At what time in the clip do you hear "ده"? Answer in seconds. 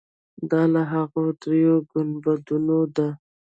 2.95-3.07